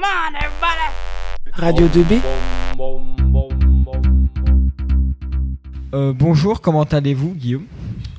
[0.00, 0.88] Come on, everybody.
[1.52, 2.20] Radio 2B.
[5.92, 7.66] Euh, bonjour, comment allez-vous, Guillaume?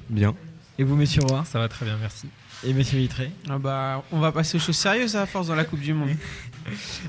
[0.07, 0.35] Bien.
[0.77, 1.43] Et vous, monsieur Roy?
[1.45, 2.27] Ça va très bien, merci.
[2.63, 3.31] Et monsieur Vitré?
[3.49, 6.09] Ah bah, on va passer aux choses sérieuses à force dans la Coupe du Monde.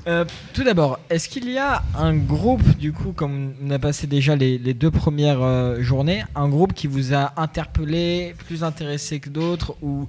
[0.07, 4.07] Euh, Tout d'abord, est-ce qu'il y a un groupe, du coup, comme on a passé
[4.07, 9.19] déjà les, les deux premières euh, journées, un groupe qui vous a interpellé, plus intéressé
[9.19, 10.07] que d'autres, ou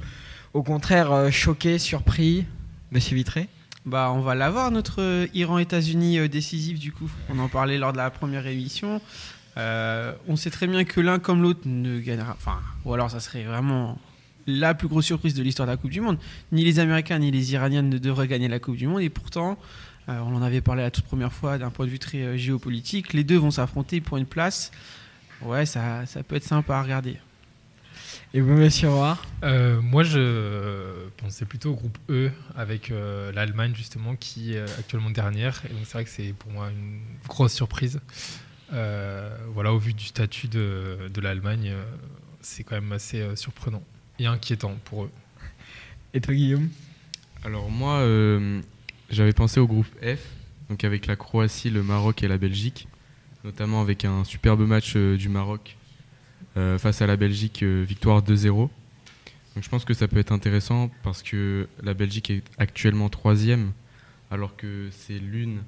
[0.54, 2.46] au contraire euh, choqué, surpris,
[2.90, 3.48] monsieur Vitré?
[3.86, 7.10] Bah, on va l'avoir, notre euh, Iran-États-Unis euh, décisif, du coup.
[7.28, 9.00] On en parlait lors de la première émission.
[9.58, 12.32] Euh, on sait très bien que l'un comme l'autre ne gagnera.
[12.32, 13.98] Enfin, ou alors ça serait vraiment
[14.46, 16.18] la plus grosse surprise de l'histoire de la Coupe du Monde.
[16.50, 19.02] Ni les Américains ni les Iraniens ne devraient gagner la Coupe du Monde.
[19.02, 19.58] Et pourtant,
[20.08, 23.12] on en avait parlé la toute première fois d'un point de vue très géopolitique.
[23.12, 24.70] Les deux vont s'affronter pour une place.
[25.40, 27.16] Ouais, ça, ça peut être sympa à regarder.
[28.36, 33.72] Et vous, monsieur Roy Euh, moi, je pensais plutôt au groupe E avec euh, l'Allemagne,
[33.76, 35.62] justement, qui est actuellement dernière.
[35.66, 36.98] Et donc, c'est vrai que c'est pour moi une
[37.28, 38.00] grosse surprise.
[38.72, 41.84] Euh, voilà, au vu du statut de, de l'Allemagne, euh,
[42.40, 43.84] c'est quand même assez euh, surprenant
[44.18, 45.10] et inquiétant pour eux.
[46.12, 46.70] Et toi, Guillaume?
[47.44, 48.60] Alors moi, euh,
[49.10, 50.18] j'avais pensé au groupe F,
[50.70, 52.88] donc avec la Croatie, le Maroc et la Belgique,
[53.44, 55.76] notamment avec un superbe match euh, du Maroc
[56.54, 58.68] face à la Belgique, euh, victoire 2-0.
[59.54, 63.72] Donc je pense que ça peut être intéressant parce que la Belgique est actuellement troisième,
[64.30, 65.62] alors que c'est l'une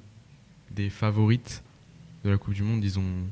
[0.73, 1.63] des favorites
[2.25, 2.83] de la Coupe du Monde.
[2.85, 3.29] Ils ont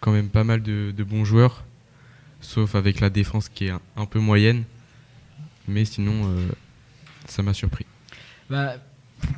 [0.00, 1.64] quand même pas mal de, bons joueurs,
[2.40, 4.64] sauf avec la défense qui est un, peu moyenne.
[5.68, 6.48] Mais sinon, euh,
[7.26, 7.86] ça m'a surpris.
[8.50, 8.76] Bah,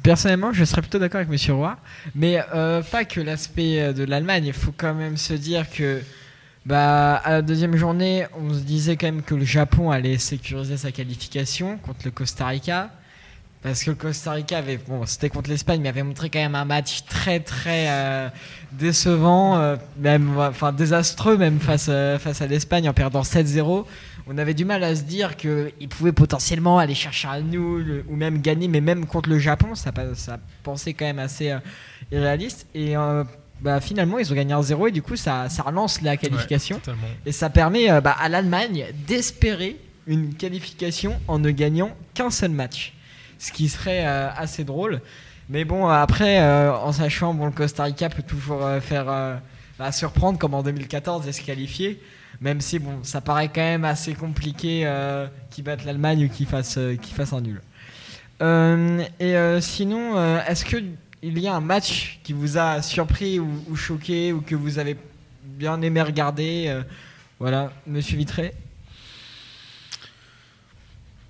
[0.03, 1.79] personnellement, je serais plutôt d'accord avec Monsieur Roy,
[2.15, 4.47] mais euh, pas que l'aspect euh, de l'Allemagne.
[4.47, 6.01] Il faut quand même se dire que,
[6.67, 10.79] bah, à la deuxième journée, on se disait quand même que le Japon allait sécuriser
[10.79, 12.91] sa qualification contre le Costa Rica.
[13.63, 16.55] Parce que le Costa Rica avait, bon, c'était contre l'Espagne, mais avait montré quand même
[16.55, 18.29] un match très très euh,
[18.73, 23.87] décevant, euh, même, enfin désastreux même face, euh, face à l'Espagne en perdant 7-0
[24.27, 28.17] on avait du mal à se dire qu'ils pouvaient potentiellement aller chercher un nul ou
[28.17, 31.55] même gagner, mais même contre le Japon, ça, ça pensait quand même assez
[32.11, 32.67] irréaliste.
[32.75, 32.97] Et
[33.61, 36.81] bah, finalement, ils ont gagné un 0 et du coup, ça, ça relance la qualification.
[36.87, 36.95] Ouais,
[37.27, 42.51] et ça permet euh, bah, à l'Allemagne d'espérer une qualification en ne gagnant qu'un seul
[42.51, 42.93] match.
[43.39, 45.01] Ce qui serait euh, assez drôle.
[45.49, 49.41] Mais bon, après, euh, en sachant, bon, le Costa Rica peut toujours faire
[49.79, 52.01] bah, surprendre comme en 2014 et se qualifier.
[52.41, 54.91] Même si bon, ça paraît quand même assez compliqué
[55.51, 57.61] qu'ils battent l'Allemagne ou qu'ils fassent, qu'ils fassent un nul.
[59.21, 60.79] Et sinon, est-ce que
[61.29, 64.97] il y a un match qui vous a surpris ou, choqué ou que vous avez
[65.43, 66.83] bien aimé regarder euh,
[67.39, 68.53] Voilà, Monsieur Vitré.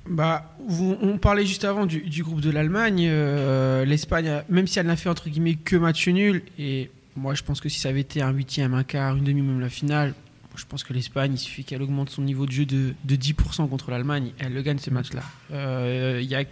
[0.06, 3.06] Bah, on parlait juste avant du, groupe de l'Allemagne.
[3.08, 7.42] euh, L'Espagne, même si elle n'a fait entre guillemets que match nul, et moi je
[7.42, 10.12] pense que si ça avait été un huitième, un quart, une demi, même la finale,
[10.56, 13.68] je pense que l'Espagne, il suffit qu'elle augmente son niveau de jeu de, de 10%
[13.68, 15.22] contre l'Allemagne, elle le gagne ce match-là.
[15.52, 16.44] Euh, Il y a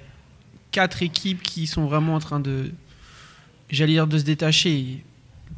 [0.70, 2.70] quatre équipes qui sont vraiment en train de,
[3.72, 5.04] j'allais dire, de se détacher.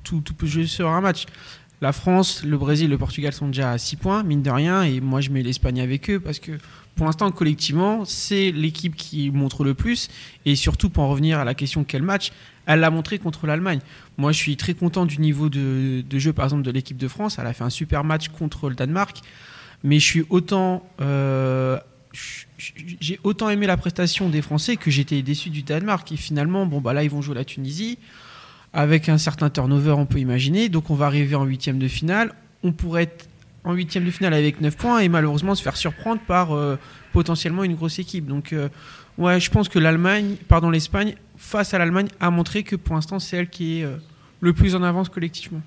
[0.02, 1.26] Tout, peut jouer sur un match.
[1.80, 5.00] La France, le Brésil, le Portugal sont déjà à 6 points, mine de rien, et
[5.00, 6.52] moi je mets l'Espagne avec eux parce que
[6.94, 10.08] pour l'instant, collectivement, c'est l'équipe qui montre le plus.
[10.46, 12.30] Et surtout, pour en revenir à la question quel match,
[12.66, 13.80] elle l'a montré contre l'Allemagne.
[14.16, 17.38] Moi, je suis très content du niveau de, jeu, par exemple, de l'équipe de France.
[17.40, 19.18] Elle a fait un super match contre le Danemark.
[19.82, 20.88] Mais je suis autant.
[21.00, 21.78] euh,
[22.16, 26.10] j'ai autant aimé la prestation des Français que j'étais déçu du Danemark.
[26.12, 27.98] Et finalement, bon, bah là, ils vont jouer la Tunisie.
[28.72, 30.68] Avec un certain turnover, on peut imaginer.
[30.68, 32.34] Donc, on va arriver en huitième de finale.
[32.62, 33.28] On pourrait être
[33.64, 36.76] en huitième de finale avec 9 points et malheureusement se faire surprendre par euh,
[37.12, 38.26] potentiellement une grosse équipe.
[38.26, 38.68] Donc, euh,
[39.16, 43.18] ouais, je pense que l'Allemagne, pardon, l'Espagne, face à l'Allemagne, a montré que pour l'instant,
[43.18, 43.96] c'est elle qui est euh,
[44.40, 45.62] le plus en avance collectivement.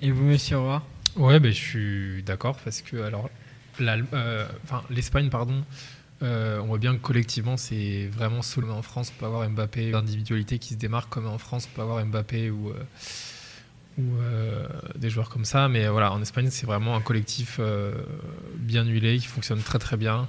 [0.00, 0.82] Et vous, Monsieur Roy?
[1.16, 3.28] Ouais, ben, je suis d'accord parce que alors
[4.90, 5.64] l'Espagne, pardon,
[6.22, 8.70] euh, on voit bien que collectivement c'est vraiment solo.
[8.70, 11.82] En France, on peut avoir Mbappé, l'individualité qui se démarque comme en France, on peut
[11.82, 12.74] avoir Mbappé ou, euh,
[13.98, 15.68] ou euh, des joueurs comme ça.
[15.68, 17.94] Mais voilà, en Espagne, c'est vraiment un collectif euh,
[18.56, 20.28] bien huilé qui fonctionne très très bien.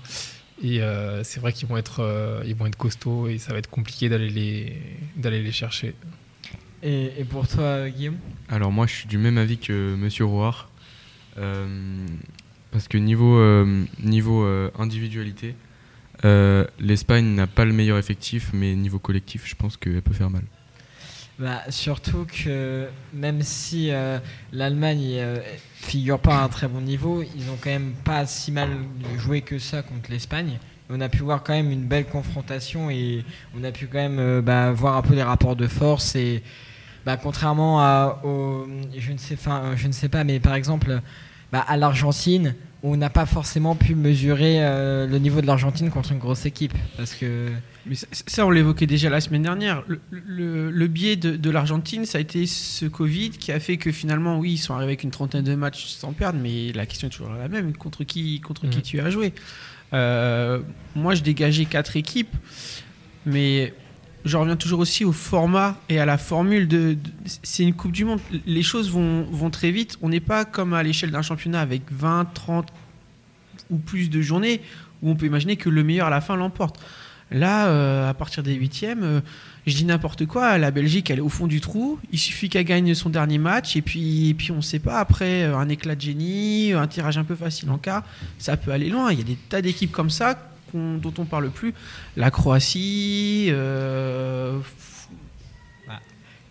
[0.61, 3.59] Et euh, c'est vrai qu'ils vont être, euh, ils vont être costauds et ça va
[3.59, 4.81] être compliqué d'aller les,
[5.15, 5.93] d'aller les chercher.
[6.81, 8.17] et, et pour toi, Guillaume?
[8.49, 10.69] Alors moi, je suis du même avis que Monsieur Rouard.
[11.37, 12.05] Euh,
[12.73, 15.55] parce que niveau, euh, niveau euh, individualité,
[16.25, 20.31] euh, l'Espagne n'a pas le meilleur effectif, mais niveau collectif, je pense qu'elle peut faire
[20.31, 20.41] mal.
[21.37, 23.91] Bah, surtout que même si
[24.51, 25.39] l'Allemagne euh,
[25.75, 28.69] figure pas à un très bon niveau, ils ont quand même pas si mal
[29.17, 30.57] joué que ça contre l'Espagne.
[30.89, 33.23] On a pu voir quand même une belle confrontation et
[33.55, 36.43] on a pu quand même bah, voir un peu les rapports de force et
[37.05, 41.01] bah, contrairement à, je ne sais pas, mais par exemple
[41.53, 42.55] bah, à l'Argentine,
[42.85, 46.73] on n'a pas forcément pu mesurer euh, le niveau de l'Argentine contre une grosse équipe
[46.97, 47.47] parce que
[47.85, 49.83] Mais ça, ça, on l'évoquait déjà la semaine dernière.
[49.87, 53.77] Le, le- le biais de, de l'Argentine, ça a été ce Covid qui a fait
[53.77, 56.85] que finalement, oui, ils sont arrivés avec une trentaine de matchs sans perdre, mais la
[56.85, 58.83] question est toujours la même contre qui, contre qui Mhm.
[58.83, 59.33] tu as joué
[59.93, 60.59] Euh,
[60.95, 62.35] Moi, je dégageais quatre équipes,
[63.25, 63.73] mais
[64.25, 66.97] je reviens toujours aussi au format et à la formule de.
[67.43, 68.19] c'est une Coupe du Monde.
[68.45, 69.97] Les choses vont, vont très vite.
[70.01, 72.67] On n'est pas comme à l'échelle d'un championnat avec 20, 30
[73.69, 74.61] ou plus de journées
[75.01, 76.79] où on peut imaginer que le meilleur à la fin l'emporte.
[77.31, 79.19] Là, euh, à partir des huitièmes, euh,
[79.65, 80.57] je dis n'importe quoi.
[80.57, 81.99] La Belgique, elle est au fond du trou.
[82.11, 84.99] Il suffit qu'elle gagne son dernier match et puis, et puis on ne sait pas.
[84.99, 88.03] Après, euh, un éclat de génie, un tirage un peu facile en quart,
[88.37, 89.11] ça peut aller loin.
[89.11, 90.37] Il y a des tas d'équipes comme ça
[90.73, 91.73] dont on parle plus.
[92.17, 93.47] La Croatie.
[93.49, 94.59] euh,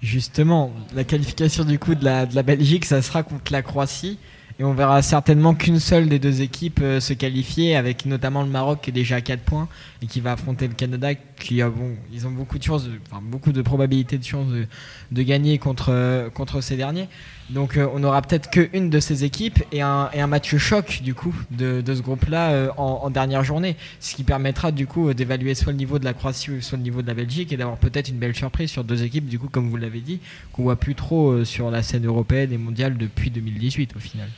[0.01, 4.19] Justement, la qualification du coup de la, de la Belgique, ça sera contre la Croatie.
[4.59, 8.49] Et on verra certainement qu'une seule des deux équipes euh, se qualifier, avec notamment le
[8.49, 9.69] Maroc qui est déjà à 4 points
[10.03, 12.99] et qui va affronter le Canada, qui a, bon, ils ont beaucoup de chances, de-
[13.11, 14.67] enfin, beaucoup de probabilités de chances de,
[15.11, 17.09] de gagner contre, euh, contre ces derniers.
[17.51, 21.01] Donc euh, on aura peut-être qu'une de ces équipes et un, et un match choc
[21.03, 24.87] du coup de, de ce groupe-là euh, en, en dernière journée, ce qui permettra du
[24.87, 27.53] coup d'évaluer soit le niveau de la Croatie ou soit le niveau de la Belgique
[27.53, 30.21] et d'avoir peut-être une belle surprise sur deux équipes du coup comme vous l'avez dit
[30.53, 34.29] qu'on voit plus trop euh, sur la scène européenne et mondiale depuis 2018 au final.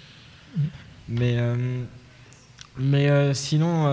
[1.09, 1.83] Mais euh,
[2.79, 3.87] mais euh, sinon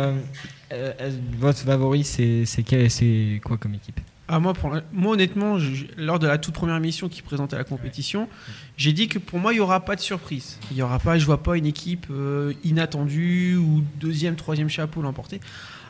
[0.72, 4.00] euh, euh, votre favori c'est quoi comme équipe?
[4.28, 5.58] Ah, moi, pour moi, honnêtement,
[5.98, 8.30] lors de la toute première émission qui présentait la compétition,
[8.78, 10.58] j'ai dit que pour moi, il n'y aura pas de surprise.
[10.72, 15.02] Il y aura pas, je vois pas une équipe euh, inattendue ou deuxième, troisième chapeau
[15.02, 15.42] l'emporter.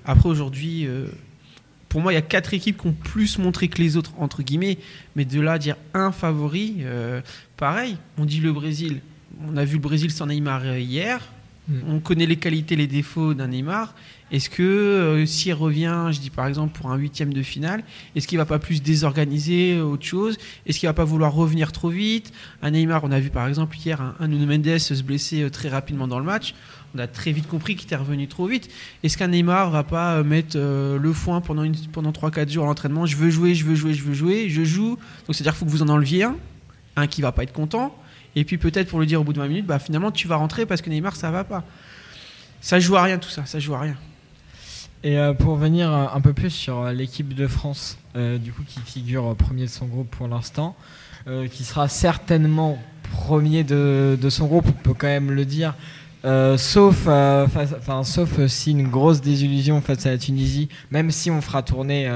[0.06, 0.88] Après, aujourd'hui,
[1.88, 4.42] pour moi, il y a quatre équipes qui ont plus montré que les autres, entre
[4.42, 4.80] guillemets.
[5.16, 6.78] Mais de là à dire un favori,
[7.58, 9.02] pareil, on dit le Brésil.
[9.48, 11.22] On a vu le Brésil sans Neymar hier.
[11.88, 13.94] On connaît les qualités, les défauts d'un Neymar.
[14.32, 17.84] Est-ce que euh, s'il revient, je dis par exemple pour un huitième de finale,
[18.16, 20.38] est-ce qu'il va pas plus désorganiser euh, autre chose?
[20.66, 22.32] Est-ce qu'il va pas vouloir revenir trop vite?
[22.62, 25.50] Un Neymar, on a vu par exemple hier un, un Nuno Mendes se blesser euh,
[25.50, 26.56] très rapidement dans le match.
[26.96, 28.70] On a très vite compris qu'il était revenu trop vite.
[29.04, 33.06] Est-ce qu'un Neymar va pas euh, mettre le foin pendant, pendant 3-4 jours à l'entraînement?
[33.06, 34.98] Je veux jouer, je veux jouer, je veux jouer, je joue.
[35.28, 36.36] Donc c'est-à-dire qu'il faut que vous en enleviez un,
[36.96, 37.96] un qui va pas être content,
[38.36, 40.38] et puis peut-être pour le dire au bout de 20 minutes, bah finalement tu vas
[40.38, 41.64] rentrer parce que Neymar ça va pas.
[42.62, 43.98] Ça joue à rien tout ça, ça joue à rien.
[45.04, 48.64] Et euh, pour venir euh, un peu plus sur euh, l'équipe de France, du coup
[48.68, 50.76] qui figure premier de son groupe pour l'instant,
[51.50, 52.78] qui sera certainement
[53.10, 55.76] premier de, son groupe, on peut quand même le dire,
[56.58, 61.64] sauf, enfin, sauf si une grosse désillusion face à la Tunisie, même si on fera
[61.64, 62.12] tourner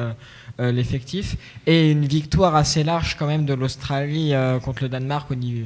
[0.59, 5.65] l'effectif, et une victoire assez large quand même de l'Australie contre le Danemark au niveau.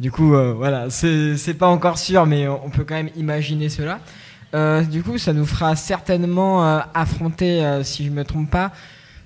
[0.00, 3.98] Du coup, euh, voilà, c'est pas encore sûr, mais on peut quand même imaginer cela.
[4.54, 8.70] Euh, du coup, ça nous fera certainement euh, affronter, si je ne me trompe pas,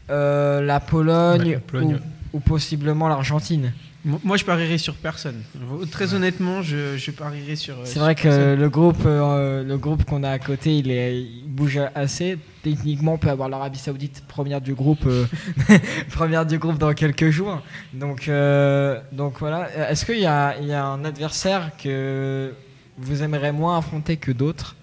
[0.09, 1.99] la Pologne, Ouais, la Pologne.
[2.33, 3.73] Ou, ou possiblement l'Argentine.
[4.05, 5.43] Mo- Moi je parierais sur personne.
[5.91, 7.75] Très honnêtement, je, je parierais sur.
[7.79, 8.59] euh, C'est vrai que personne.
[8.61, 12.37] le groupe, euh, le groupe qu'on a à côté, il, est, il bouge assez.
[12.63, 15.25] Techniquement, on peut avoir l'Arabie Saoudite première du groupe, euh,
[16.13, 17.61] première du groupe dans quelques jours.
[17.93, 19.69] Donc, euh, donc voilà.
[19.91, 22.53] Est-ce qu'il y a, il y a un adversaire que
[22.99, 24.77] vous aimeriez moins affronter que d'autres?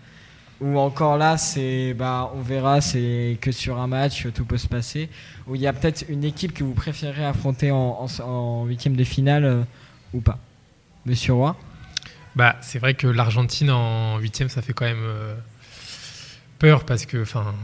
[0.62, 4.68] Ou encore là, c'est, bah, on verra, c'est que sur un match, tout peut se
[4.68, 5.10] passer.
[5.48, 9.04] Ou il y a peut-être une équipe que vous préférez affronter en, en, huitième de
[9.06, 9.62] finale euh,
[10.14, 10.38] ou pas
[11.06, 11.56] Monsieur Roy?
[12.36, 15.34] Bah, c'est vrai que l'Argentine en huitième, ça fait quand même euh,
[16.60, 17.56] peur parce que, enfin,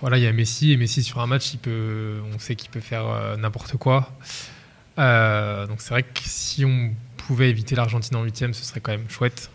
[0.00, 2.70] voilà, il y a Messi et Messi sur un match, il peut, on sait qu'il
[2.70, 4.12] peut faire euh, n'importe quoi.
[4.96, 9.10] Donc c'est vrai que si on pouvait éviter l'Argentine en huitième, ce serait quand même
[9.10, 9.50] chouette.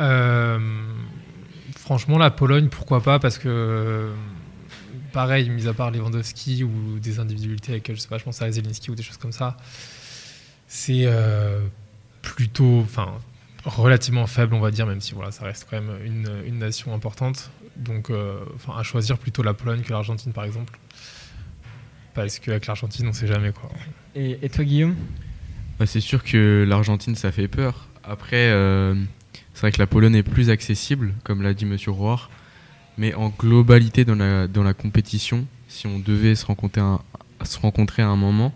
[0.00, 0.58] Euh,
[1.88, 4.12] franchement, la Pologne, pourquoi pas Parce que,
[5.14, 8.52] pareil, mis à part Lewandowski ou des individualités avec, je sais pas, je pense à
[8.52, 9.56] Zelinski ou des choses comme ça,
[10.66, 11.60] c'est euh,
[12.20, 13.14] plutôt, enfin,
[13.64, 16.92] relativement faible, on va dire, même si voilà, ça reste quand même une, une nation
[16.92, 17.50] importante.
[17.76, 20.78] Donc, euh, enfin, à choisir plutôt la Pologne que l'Argentine, par exemple.
[22.12, 23.70] Parce qu'avec l'Argentine, on sait jamais quoi.
[24.14, 24.94] et, et toi, Guillaume?
[25.78, 27.88] Bah, c'est sûr que l'Argentine, ça fait peur.
[28.04, 28.94] Après, euh,
[29.58, 32.30] c'est vrai que la Pologne est plus accessible, comme l'a dit Monsieur Roir.
[32.96, 37.00] Mais en globalité, dans la, dans la compétition, si on devait se rencontrer, un,
[37.42, 38.54] se rencontrer à un moment,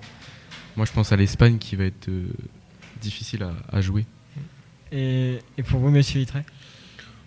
[0.76, 2.28] moi je pense à l'Espagne qui va être euh,
[3.00, 4.06] difficile à, à jouer.
[4.92, 6.44] et, et pour vous, Monsieur Vitré?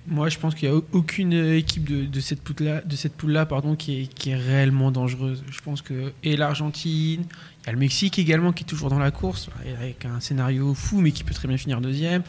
[0.08, 3.46] Moi, je pense qu'il n'y a aucune équipe de, de cette poule-là, de cette poule-là,
[3.46, 5.44] pardon, qui est, qui est réellement dangereuse.
[5.52, 9.00] Je pense que et l'Argentine, il y a le Mexique également qui est toujours dans
[9.00, 12.24] la course, avec un scénario fou, mais qui peut très bien finir deuxième.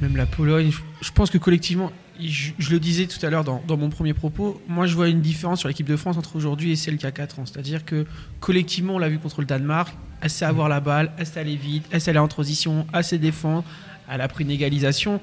[0.00, 0.70] Même la Pologne.
[1.00, 4.12] Je, pense que collectivement, je, je le disais tout à l'heure dans, dans mon premier
[4.12, 7.04] propos, moi je vois une différence sur l'équipe de France entre aujourd'hui et celle qu'il
[7.04, 7.46] y a 4 ans.
[7.46, 8.06] C'est-à-dire que
[8.40, 11.56] collectivement, on l'a vu contre le Danemark, elle sait avoir la balle, elle sait aller
[11.56, 13.64] vite, elle sait aller en transition, elle sait défendre,
[14.10, 15.20] elle a pris une égalisation.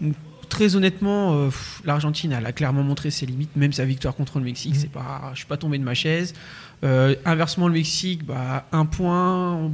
[0.00, 0.14] Donc,
[0.48, 1.50] très honnêtement, euh,
[1.84, 4.76] l'Argentine, elle a clairement montré ses limites, même sa victoire contre le Mexique.
[4.76, 6.34] C'est pas, je suis pas tombé de ma chaise.
[6.84, 9.56] Euh, inversement, le Mexique, bah, un point.
[9.56, 9.70] Au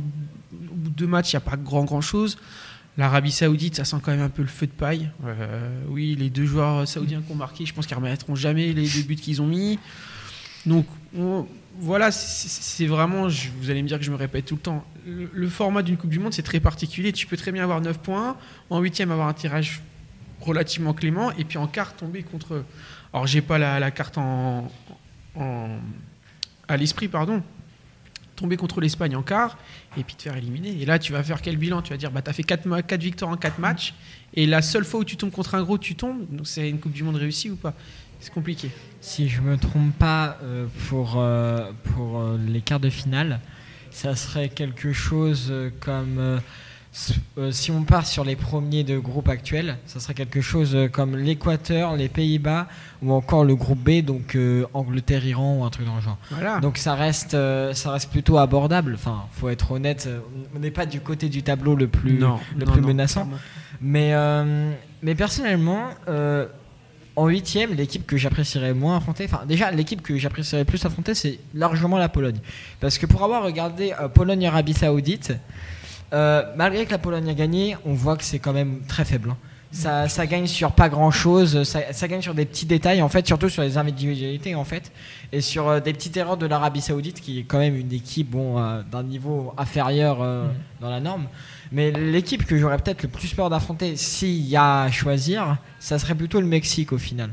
[0.74, 2.38] bout de deux matchs, il n'y a pas grand grand chose.
[2.96, 5.10] L'Arabie Saoudite, ça sent quand même un peu le feu de paille.
[5.26, 8.72] Euh, oui, les deux joueurs saoudiens qui ont marqué, je pense qu'ils ne remettront jamais
[8.72, 9.78] les deux buts qu'ils ont mis.
[10.64, 10.86] Donc
[11.18, 11.46] on-
[11.80, 14.60] voilà, c'est c'est vraiment, je- vous allez me dire que je me répète tout le
[14.60, 17.12] temps, le, le format d'une Coupe du Monde, c'est très particulier.
[17.12, 18.36] Tu peux très bien avoir 9 points,
[18.70, 19.82] en huitième avoir un tirage
[20.40, 22.64] relativement clément, et puis en quart tomber contre eux.
[23.12, 24.70] Alors j'ai pas la, la carte en,
[25.34, 25.78] en-
[26.68, 27.42] à l'esprit, pardon.
[28.36, 29.58] Tomber contre l'Espagne en quart,
[29.96, 30.80] et puis te faire éliminer.
[30.80, 31.82] Et là, tu vas faire quel bilan?
[31.82, 32.66] Tu vas dire, bah, tu as fait 4,
[32.98, 33.94] victoires en 4 matchs,
[34.34, 36.26] et la seule fois où tu tombes contre un gros, tu tombes.
[36.30, 37.74] Donc c'est une Coupe du Monde réussie ou pas?
[38.20, 38.70] C'est compliqué.
[39.00, 43.40] Si je me trompe pas, euh, pour, euh, pour euh, les quarts de finale,
[43.90, 46.40] ça serait quelque chose comme.
[47.38, 50.88] Euh, si on part sur les premiers de groupe actuels, ça serait quelque chose euh,
[50.88, 52.68] comme l'Équateur, les Pays-Bas
[53.02, 56.18] ou encore le groupe B, donc euh, Angleterre-Iran ou un truc dans le genre.
[56.30, 56.60] Voilà.
[56.60, 58.94] Donc ça reste, euh, ça reste plutôt abordable.
[58.94, 60.08] Enfin, faut être honnête,
[60.54, 63.28] on n'est pas du côté du tableau le plus, Non, le non, plus non, menaçant.
[63.80, 64.14] Mais,
[65.02, 65.88] mais personnellement,
[67.16, 71.40] en huitième, l'équipe que j'apprécierais moins affronter, enfin déjà l'équipe que j'apprécierais plus affronter, c'est
[71.54, 72.38] largement la Pologne.
[72.80, 75.34] Parce que pour avoir regardé Pologne-Arabie Saoudite,
[76.12, 79.30] euh, malgré que la Pologne a gagné, on voit que c'est quand même très faible.
[79.30, 79.36] hein.
[79.72, 83.08] Ça, ça gagne sur pas grand chose, ça, ça gagne sur des petits détails en
[83.08, 84.92] fait, surtout sur les individualités en fait,
[85.32, 88.30] et sur euh, des petites erreurs de l'Arabie Saoudite qui est quand même une équipe
[88.30, 90.46] bon euh, d'un niveau inférieur euh,
[90.80, 91.26] dans la norme.
[91.72, 95.98] Mais l'équipe que j'aurais peut-être le plus peur d'affronter s'il y a à choisir, ça
[95.98, 97.30] serait plutôt le Mexique au final.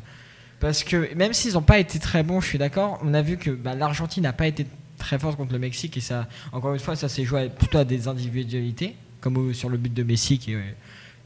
[0.60, 3.38] Parce que même s'ils n'ont pas été très bons, je suis d'accord, on a vu
[3.38, 4.66] que bah, l'Argentine n'a pas été
[5.02, 7.84] très forte contre le Mexique et ça, encore une fois, ça s'est joué plutôt à
[7.86, 10.76] des individualités, comme sur le but de Messi qui est,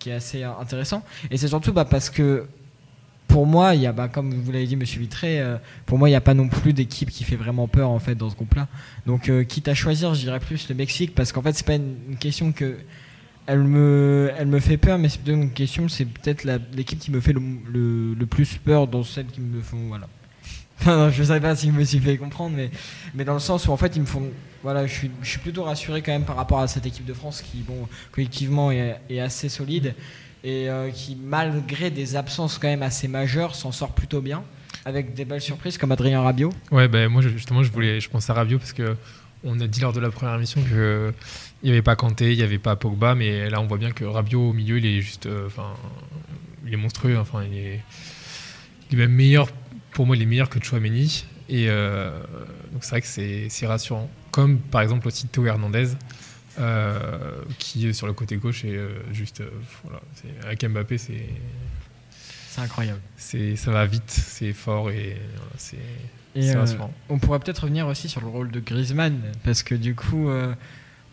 [0.10, 1.04] est assez euh, intéressant.
[1.32, 2.46] Et c'est surtout bah, parce que
[3.28, 6.08] pour moi, il y a, bah, comme vous l'avez dit, Monsieur Vitré, euh, pour moi,
[6.10, 8.36] il n'y a pas non plus d'équipe qui fait vraiment peur en fait dans ce
[8.36, 8.68] groupe-là.
[9.08, 11.76] Donc, euh, quitte à choisir, je dirais plus le Mexique parce qu'en fait, c'est pas
[11.76, 12.78] une, question que
[13.48, 17.12] elle me, elle me fait peur, mais c'est plutôt une question, c'est peut-être l'équipe qui
[17.12, 17.42] me fait le,
[17.72, 20.08] le- le plus peur dans celles qui me font, voilà.
[21.12, 22.70] Je sais pas si je me suis fait comprendre, mais,
[23.14, 24.24] mais dans le sens où en fait ils me font,
[24.64, 27.60] voilà, je suis, plutôt rassuré quand même par rapport à cette équipe de France qui,
[27.60, 29.96] bon, collectivement est, assez solide
[30.44, 34.44] et euh, qui, malgré des absences quand même assez majeures, s'en sort plutôt bien
[34.84, 36.52] avec des belles surprises comme Adrien Rabiot.
[36.72, 38.96] Ouais, ben moi justement, je voulais, je pense à Rabiot parce que
[39.44, 41.14] on a dit lors de la première émission que
[41.64, 43.92] il n'y avait pas Kanté, il n'y avait pas Pogba, mais là on voit bien
[43.92, 45.74] que Rabiot au milieu, il est juste, euh, enfin,
[46.66, 47.18] il est monstrueux.
[47.18, 47.82] Enfin, il est,
[48.92, 49.48] il est même meilleur.
[49.96, 51.26] Pour moi, il est meilleur que Chouameni.
[51.50, 52.12] Et euh,
[52.74, 53.08] donc c'est vrai que
[53.50, 54.10] c'est rassurant.
[54.32, 55.90] Comme par exemple aussi Théo Hernandez.
[56.58, 59.50] euh, qui est sur le côté gauche et euh, juste euh,
[59.84, 61.26] voilà, c'est- avec Mbappé c'est
[62.50, 63.02] C'est incroyable.
[63.18, 65.78] c'est ça va vite c'est fort et voilà, c'est
[67.10, 70.54] On pourrait peut-être revenir aussi sur le rôle de Griezmann, parce que du coup, euh,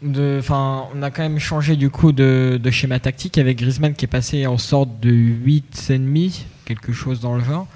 [0.03, 3.95] de, 'fin, on a quand même changé du coup de, de schéma tactique avec Griezmann
[3.95, 7.67] qui est passé en sorte de 8,5, quelque chose dans le genre.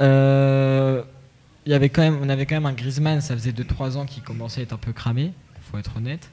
[0.00, 1.02] Euh,
[1.66, 4.20] y avait quand même, on avait quand même un Griezmann, ça faisait 2-3 ans qui
[4.20, 5.32] commençait à être un peu cramé,
[5.70, 6.30] faut être honnête.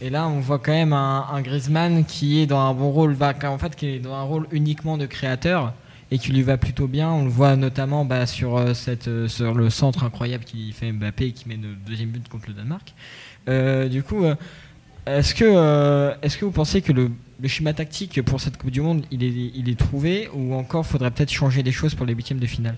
[0.00, 3.16] Et là, on voit quand même un, un Griezmann qui est dans un bon rôle,
[3.22, 5.72] en fait, qui est dans un rôle uniquement de créateur
[6.10, 7.10] et qui lui va plutôt bien.
[7.10, 10.92] On le voit notamment bah, sur, euh, cette, euh, sur le centre incroyable qui fait
[10.92, 12.92] Mbappé et qui met le deuxième but contre le Danemark.
[13.48, 14.24] Euh, du coup,
[15.06, 18.80] est-ce que, est-ce que vous pensez que le, le schéma tactique pour cette Coupe du
[18.80, 22.14] Monde, il est, il est trouvé ou encore faudrait peut-être changer des choses pour les
[22.14, 22.76] huitièmes de finale?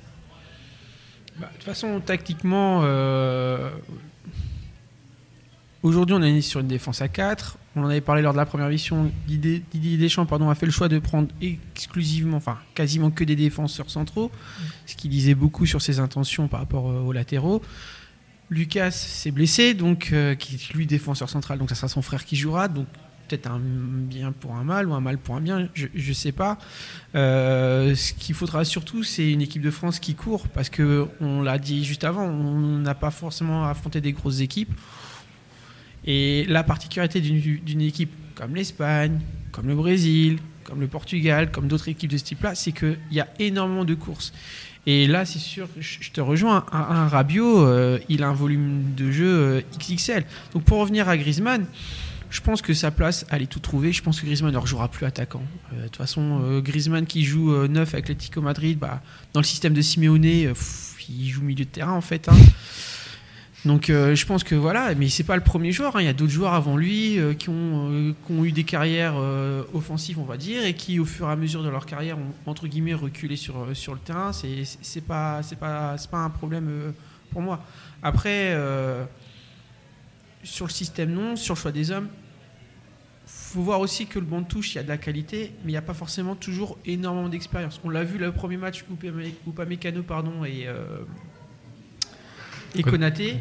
[1.39, 3.71] Bah, de toute façon, tactiquement, euh,
[5.83, 7.59] aujourd'hui, on est sur une défense à 4.
[7.75, 9.11] On en avait parlé lors de la première mission.
[9.27, 13.91] Didier, Deschamps pardon, a fait le choix de prendre exclusivement, enfin quasiment que des défenseurs
[13.91, 14.31] centraux,
[14.87, 17.61] ce qui disait beaucoup sur ses intentions par rapport euh, aux latéraux.
[18.49, 22.25] Lucas s'est blessé, donc euh, qui est lui défenseur central, donc ça sera son frère
[22.25, 22.69] qui jouera.
[23.27, 26.33] Peut-être un bien pour un mal ou un mal pour un bien, je ne sais
[26.33, 26.59] pas.
[27.15, 31.43] Euh, ce qu'il faudra surtout, c'est une équipe de France qui court, parce que on
[31.43, 34.73] l'a dit juste avant, on n'a pas forcément affronté des grosses équipes.
[36.05, 39.19] Et la particularité d'une équipe comme l'Espagne,
[39.51, 43.21] comme le Brésil, comme le Portugal, comme d'autres équipes de ce type-là, c'est qu'il y
[43.21, 44.33] a énormément de courses.
[44.89, 48.95] Et là, c'est sûr, je te rejoins, un, un Rabiot, euh, il a un volume
[48.97, 50.25] de jeu euh, XXL.
[50.53, 51.67] Donc pour revenir à Griezmann,
[52.31, 53.93] je pense que sa place, elle est tout trouvée.
[53.93, 55.43] Je pense que Griezmann ne rejouera plus attaquant.
[55.73, 59.01] Euh, De toute façon, euh, Griezmann qui joue euh, neuf avec l'Atlético Madrid, bah,
[59.33, 60.55] dans le système de Simeone, euh,
[61.09, 62.29] il joue milieu de terrain en fait.
[62.29, 62.35] hein.
[63.65, 65.97] Donc je pense que voilà, mais c'est pas le premier joueur.
[65.97, 66.01] hein.
[66.01, 69.17] Il y a d'autres joueurs avant lui qui, ont, qui ont eu des carrières
[69.75, 72.33] offensives, on va dire, et qui au fur et à mesure de leur carrière ont
[72.51, 74.31] entre guillemets reculé sur, sur le terrain.
[74.33, 76.93] C'est pas pas pas un problème
[77.31, 77.65] pour moi.
[78.05, 78.57] Après
[80.47, 82.09] sur le système non, sur le choix des hommes,
[83.27, 85.71] faut voir aussi que le banc de touche, il y a de la qualité, mais
[85.71, 87.81] il n'y a pas forcément toujours énormément d'expérience.
[87.85, 88.85] On l'a vu le premier match
[89.47, 91.01] Upamecano pardon et euh,
[92.75, 93.39] et Kon- Konaté.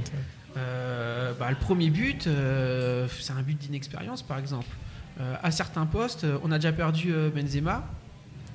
[0.57, 4.67] Euh, bah, le premier but, euh, c'est un but d'inexpérience, par exemple.
[5.19, 7.85] Euh, à certains postes, on a déjà perdu Benzema.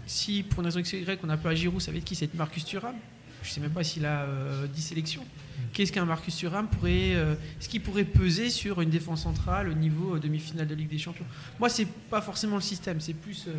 [0.07, 2.14] Si pour une raison X ou Y, on a perdu Giroud, ça veut dire qui?
[2.14, 2.95] C'est Marcus Thuram.
[3.42, 5.25] Je sais même pas s'il a euh, 10 sélections.
[5.73, 9.75] Qu'est-ce qu'un Marcus Thuram pourrait, euh, est-ce qu'il pourrait peser sur une défense centrale au
[9.75, 11.26] niveau euh, demi-finale de Ligue des Champions?
[11.59, 13.52] Moi, c'est pas forcément le système, c'est plus euh,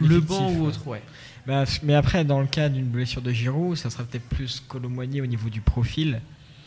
[0.00, 1.02] le banc ou autre, ouais.
[1.46, 5.20] Bah, mais après, dans le cas d'une blessure de Giroud, ça sera peut-être plus Colomboigny
[5.20, 6.20] au niveau du profil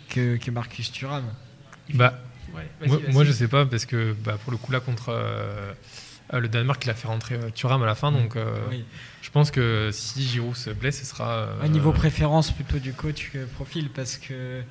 [0.09, 1.25] que, que Marcus Thuram.
[1.93, 2.19] Bah,
[2.53, 5.73] Ouais, moi, moi, je sais pas parce que bah, pour le coup là contre euh,
[6.33, 8.83] euh, le Danemark, il a fait rentrer euh, Thuram à la fin, donc euh, Oui.
[9.21, 11.29] je pense que si Giroud se blesse, ce sera.
[11.29, 14.61] euh, Au niveau préférence plutôt du coach que profil parce que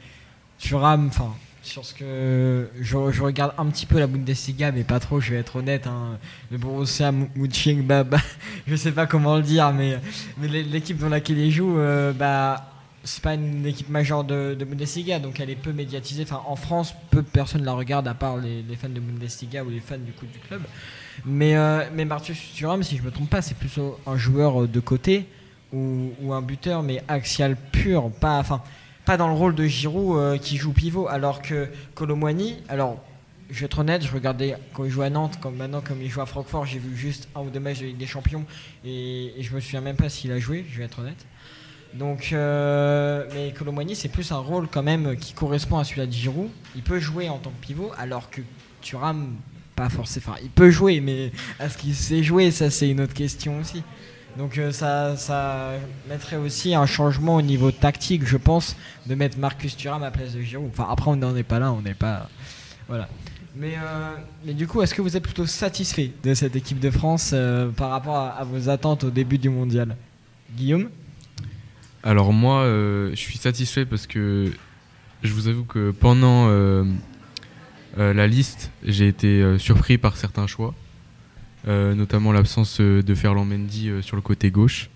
[0.59, 5.01] Thuram, enfin sur ce que je, je regarde un petit peu la Bundesliga mais pas
[5.01, 5.87] trop, je vais être honnête.
[5.87, 6.19] Hein,
[6.51, 8.21] le Borussia Mönchengladbach,
[8.67, 9.99] je sais pas comment le dire, mais,
[10.39, 12.71] mais l'é- l'équipe dans laquelle il joue, euh, bah
[13.05, 16.23] c'est pas une équipe majeure de, de Bundesliga, donc elle est peu médiatisée.
[16.23, 19.71] Enfin, en France, peu de personnes la regardent à part les, fans de Bundesliga ou
[19.71, 20.13] les fans du
[20.49, 20.63] club.
[21.25, 24.67] Mais, euh, mais Marcus Thuram, si je me trompe pas, c'est plutôt un joueur euh,
[24.67, 25.27] de côté
[25.73, 28.63] ou, ou un buteur, mais axial pur, pas, enfin,
[29.05, 33.03] pas dans le rôle de Giroud euh, qui joue pivot, alors que Colomwani, alors
[33.51, 36.09] je vais être honnête, je regardais quand il jouait à Nantes, comme maintenant comme il
[36.09, 38.45] joue à Francfort, j'ai vu juste un ou deux matchs de Ligue des Champions
[38.85, 41.27] et, et je me souviens même pas s'il a joué, je vais être honnête.
[41.94, 46.12] Donc, euh, mais Colomwani, c'est plus un rôle quand même qui correspond à celui de
[46.12, 46.48] Giroud.
[46.74, 48.40] Il peut jouer en tant que pivot, alors que
[48.83, 49.37] Thuram,
[49.76, 50.35] pas forcément.
[50.42, 51.30] Il peut jouer, mais
[51.61, 53.85] à ce qu'il sait jouer, ça c'est une autre question aussi.
[54.37, 55.70] Donc euh, ça, ça
[56.09, 58.74] mettrait aussi un changement au niveau tactique, je pense,
[59.07, 60.70] de mettre Marcus Thuram à la place de Giroud.
[60.72, 62.28] Enfin, après, on n'en est pas là, on n'est pas.
[62.88, 63.09] Voilà.
[63.54, 66.90] Mais, euh, mais du coup, est-ce que vous êtes plutôt satisfait de cette équipe de
[66.90, 67.33] France
[67.76, 69.94] par rapport à vos attentes au début du mondial?
[70.57, 70.88] Guillaume?
[72.05, 74.53] Alors moi, euh, je suis satisfait parce que
[75.23, 76.85] je vous avoue que pendant euh,
[77.99, 80.75] euh, la liste, j'ai été euh, surpris par certains choix,
[81.67, 84.90] euh, notamment l'absence euh, de Ferland Mendy euh, sur le côté gauche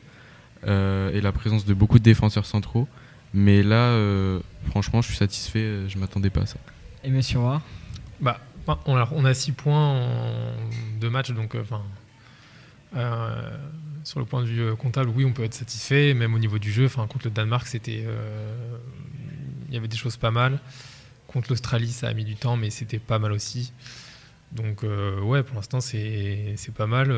[0.67, 2.87] euh, et la présence de beaucoup de défenseurs centraux.
[3.33, 5.89] Mais là, euh, franchement, je suis satisfait.
[5.89, 6.59] Je m'attendais pas à ça.
[7.05, 7.63] Et Monsieur Roy?
[8.21, 8.39] Bah,
[8.85, 10.53] on a, on a 6 points en
[11.01, 11.83] deux matchs, donc euh, enfin,
[12.97, 13.57] euh,
[14.09, 16.15] sur le point de vue euh, comptable, oui, on peut être satisfait.
[16.15, 18.79] Même au niveau du jeu, contre le Danemark, c'était, euh,
[19.69, 20.61] il y avait des choses pas mal.
[21.27, 23.75] Contre l'Australie, ça a mis du temps, mais c'était pas mal aussi.
[24.53, 27.09] Donc, euh, ouais, pour l'instant, c'est pas mal.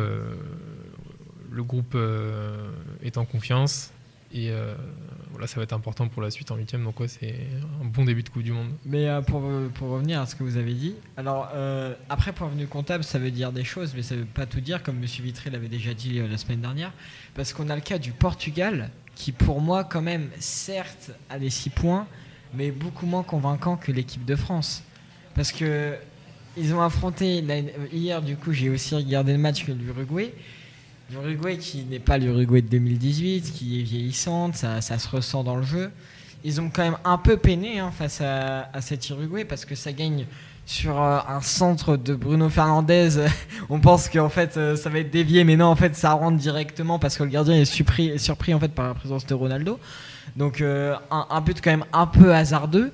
[1.51, 1.97] Le groupe
[3.03, 3.93] est en confiance.
[4.33, 4.75] Et euh,
[5.31, 6.85] voilà, ça va être important pour la suite en huitième.
[6.85, 7.35] Donc, c'est
[7.83, 8.71] un bon début de Coupe du Monde.
[8.85, 9.43] Mais euh, pour,
[9.75, 13.19] pour revenir à ce que vous avez dit, alors euh, après de vue comptable, ça
[13.19, 15.95] veut dire des choses, mais ça veut pas tout dire, comme Monsieur Vitré l'avait déjà
[15.95, 16.93] dit euh, la semaine dernière,
[17.35, 21.51] parce qu'on a le cas du Portugal, qui pour moi quand même, certes, a les
[21.51, 22.07] 6 points,
[22.55, 24.83] mais beaucoup moins convaincant que l'équipe de France.
[25.35, 25.97] Parce que
[26.57, 27.45] ils ont affronté,
[27.93, 30.35] hier du coup j'ai aussi regardé le match que l'Uruguay,
[31.11, 35.63] l'Uruguay qui n'est pas l'Uruguay de 2018, qui est vieillissante, ça, se ressent dans le
[35.63, 35.91] jeu
[36.45, 39.93] ils ont quand même un peu peiné hein, face à, cet Uruguay parce que ça
[39.93, 40.27] gagne
[40.67, 43.27] sur euh, un centre de Bruno Fernandez.
[43.69, 46.39] On pense qu'en fait euh, ça va être dévié, mais non, en fait ça rentre
[46.39, 49.79] directement parce que le gardien est surpris, surpris en fait par la présence de Ronaldo.
[50.37, 52.93] Donc euh, un, but quand même un peu hasardeux.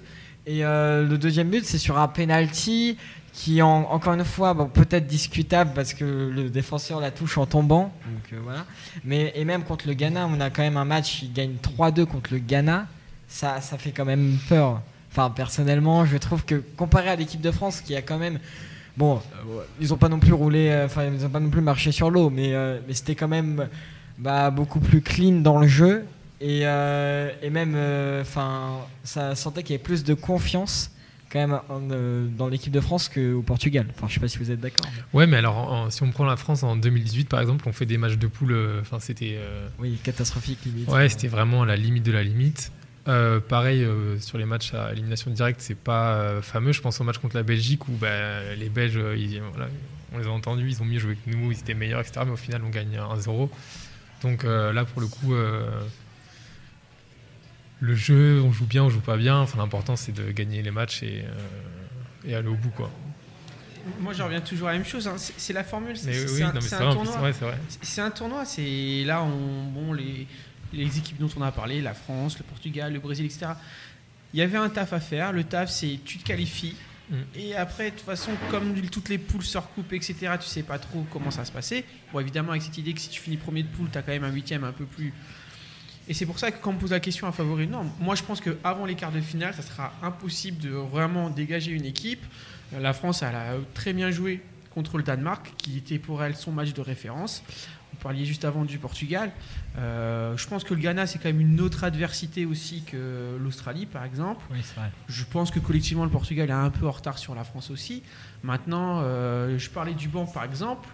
[0.49, 2.97] Et le deuxième but c'est sur un penalty
[3.39, 7.45] qui en- encore une fois bon, peut-être discutable parce que le défenseur la touche en
[7.45, 7.93] tombant.
[8.07, 8.65] Donc euh, voilà.
[9.05, 12.07] Mais et même contre le Ghana, on a quand même un match qui gagne 3-2
[12.07, 12.87] contre le Ghana
[13.29, 14.81] ça, ça fait quand même peur.
[15.13, 18.39] Enfin, personnellement, je trouve que comparé à l'équipe de France, qui a quand même.
[18.97, 19.17] Bon,
[19.51, 20.69] euh, ils ont pas non plus roulé.
[20.71, 22.53] euh, Enfin, ils ont pas non plus marché sur l'eau, mais,
[22.87, 23.69] mais c'était quand même
[24.19, 26.07] bah, beaucoup plus clean dans le jeu.
[26.41, 27.77] Et, et même,
[28.23, 30.91] enfin, ça sentait qu'il y avait plus de confiance
[31.31, 31.59] quand même
[31.91, 33.87] euh, dans l'équipe de France qu'au Portugal.
[33.95, 34.87] Enfin, je sais pas si vous êtes d'accord.
[35.13, 37.99] Ouais, mais alors si on prend la France en 2018 par exemple, on fait des
[37.99, 38.53] matchs de poule.
[38.53, 39.35] euh, Enfin, c'était.
[39.39, 40.89] euh, Oui, catastrophique limite.
[40.89, 42.73] Ouais, c'était vraiment à la limite de la limite.
[43.09, 46.73] Euh, pareil, euh, sur les matchs à élimination directe, c'est pas fameux.
[46.73, 49.69] Je pense au match contre la Belgique où bah, les Belges, ils- voilà,
[50.13, 52.23] on les a entendus, ils ont mieux joué que nous, ils étaient meilleurs, etc.
[52.25, 53.49] Mais au final, on gagne 1-0.
[54.23, 55.35] Donc là, pour le coup,
[57.81, 59.37] le jeu, on joue bien, on joue pas bien.
[59.39, 62.71] Enfin, l'important, c'est de gagner les matchs et, euh, et aller au bout.
[62.71, 62.91] Quoi.
[64.01, 65.07] Moi, je reviens toujours à la même chose.
[65.07, 65.17] hein.
[65.17, 65.97] C'est la formule.
[65.97, 67.33] C'est oui, un, tournoi.
[67.83, 68.45] c'est un tournoi.
[68.45, 70.27] C'est là, on, bon, les,
[70.73, 73.47] les équipes dont on a parlé, la France, le Portugal, le Brésil, etc.
[74.35, 75.33] Il y avait un taf à faire.
[75.33, 76.75] Le taf, c'est tu te qualifies.
[77.11, 77.15] Mm.
[77.37, 80.79] Et après, de toute façon, comme toutes les poules se recoupent, etc., tu sais pas
[80.79, 81.85] trop comment ça va se passer.
[82.13, 84.13] Bon, évidemment, avec cette idée que si tu finis premier de poule, tu as quand
[84.13, 85.13] même un huitième un peu plus.
[86.09, 88.15] Et c'est pour ça que quand on me pose la question à favori, non, moi
[88.15, 92.25] je pense qu'avant les quarts de finale, ça sera impossible de vraiment dégager une équipe.
[92.75, 94.41] Euh, La France, elle a très bien joué
[94.71, 97.43] contre le Danemark, qui était pour elle son match de référence.
[97.93, 99.33] Vous parliez juste avant du Portugal.
[99.79, 103.87] Euh, je pense que le Ghana, c'est quand même une autre adversité aussi que l'Australie,
[103.87, 104.45] par exemple.
[104.51, 104.91] Oui, c'est vrai.
[105.09, 108.03] Je pense que collectivement, le Portugal est un peu en retard sur la France aussi.
[108.43, 110.87] Maintenant, euh, je parlais du banc, par exemple.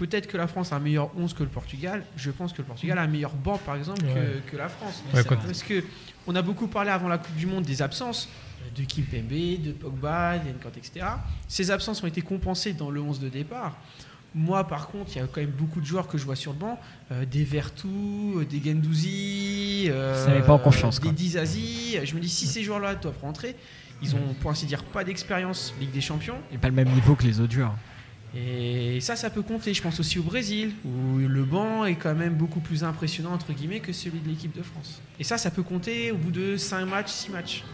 [0.00, 2.02] Peut-être que la France a un meilleur 11 que le Portugal.
[2.16, 4.14] Je pense que le Portugal a un meilleur banc, par exemple, Ouais.
[4.46, 5.02] que, que la France.
[5.12, 5.84] Ouais, Parce que
[6.26, 8.26] on a beaucoup parlé avant la Coupe du Monde des absences
[8.74, 11.04] de Kimpembe, de Pogba, d'Enkant, etc.
[11.48, 13.76] Ces absences ont été compensées dans le 11 de départ.
[14.34, 16.52] Moi, par contre, il y a quand même beaucoup de joueurs que je vois sur
[16.52, 16.80] le banc,
[17.12, 21.10] euh, des Vertou, euh, des Gendouzi, euh, pas en confiance, des.
[21.10, 21.98] Dizazi.
[22.04, 23.54] Je me dis, si ces joueurs-là doivent rentrer,
[24.00, 26.36] ils ont, pour ainsi dire, pas d'expérience Ligue des Champions.
[26.52, 27.74] Et pas le même niveau que les autres joueurs.
[28.36, 29.74] Et ça, ça peut compter.
[29.74, 33.52] Je pense aussi au Brésil, où le banc est quand même beaucoup plus impressionnant, entre
[33.52, 35.00] guillemets, que celui de l'équipe de France.
[35.18, 37.64] Et ça, ça peut compter au bout de 5 matchs, 6 matchs.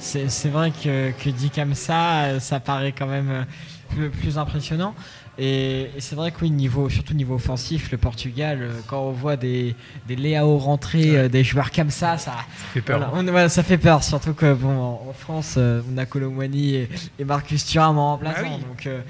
[0.00, 3.42] C'est c'est vrai que, que dit comme ça, euh, ça paraît quand même euh,
[3.90, 4.94] plus, plus impressionnant.
[5.40, 9.10] Et, et c'est vrai que oui, niveau, surtout niveau offensif, le Portugal, euh, quand on
[9.12, 9.74] voit des,
[10.06, 12.98] des Léao rentrer, des joueurs comme ça, ça, Ça fait peur.
[12.98, 14.02] voilà, on- voilà, ça fait peur.
[14.04, 18.42] Surtout que bon, en, en France, on a Colomwani et, et Marcus Thuram en remplaçant.
[18.42, 18.64] Bah oui.
[18.68, 19.00] Donc, euh,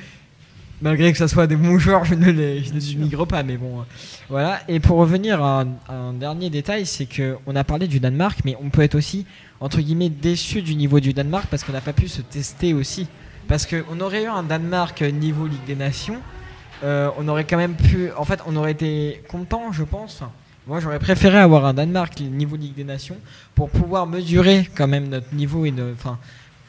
[0.83, 3.43] malgré que ce soit des bons joueurs, je ne les, je ne dénigre pas.
[3.43, 3.85] Mais bon, euh,
[4.29, 4.61] voilà.
[4.69, 8.01] Et pour revenir à un, à un dernier détail, c'est que on a parlé du
[8.01, 9.27] Danemark, mais on peut être aussi
[9.61, 13.09] entre guillemets déçu du niveau du Danemark parce qu'on n'a pas pu se tester aussi.
[13.49, 16.19] Parce qu'on aurait eu un Danemark niveau Ligue des Nations,
[16.85, 18.11] euh, on aurait quand même pu.
[18.17, 20.23] En fait, on aurait été content, je pense.
[20.67, 23.17] Moi, j'aurais préféré avoir un Danemark niveau Ligue des Nations
[23.55, 26.19] pour pouvoir mesurer quand même notre niveau et de, enfin,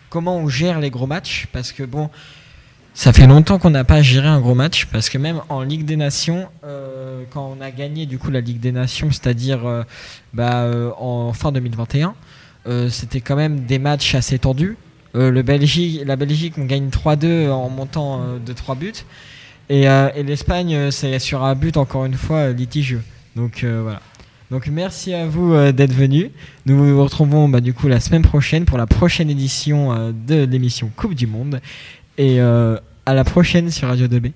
[0.10, 1.48] comment on gère les gros matchs.
[1.52, 2.10] Parce que bon,
[3.00, 4.86] ça fait longtemps qu'on n'a pas géré un gros match.
[4.88, 8.42] Parce que même en Ligue des Nations, euh, quand on a gagné du coup la
[8.42, 9.84] Ligue des Nations, c'est-à-dire euh,
[10.34, 12.14] bah, euh, en fin 2021,
[12.68, 14.76] euh, c'était quand même des matchs assez tendus.
[15.14, 18.92] Le Belgique, la Belgique, on gagne 3-2 en montant de 3 buts.
[19.70, 19.88] Et,
[20.24, 23.02] l'Espagne, c'est sur un but, encore une fois, litigieux.
[23.36, 24.02] Donc voilà.
[24.52, 26.30] Donc merci à vous d'être venus.
[26.68, 30.92] Nous vous retrouvons bah, du coup la semaine prochaine pour la prochaine édition de l'émission
[30.96, 31.60] Coupe du Monde.
[32.20, 32.40] Et
[33.06, 34.32] à la prochaine sur Radio 2B.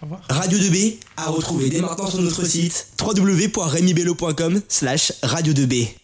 [0.00, 0.22] Au revoir.
[0.28, 5.88] Radio 2B à retrouver dès maintenant sur notre site www.remibello.com slash radio 2B.